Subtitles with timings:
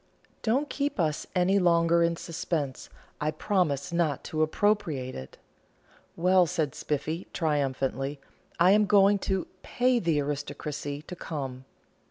[0.41, 5.37] "Don't keep us any longer in suspense; I promise not to appropriate it."
[6.15, 8.19] "Well," said Spiffy, triumphantly,
[8.59, 11.65] "I am going to pay the aristocracy to come!"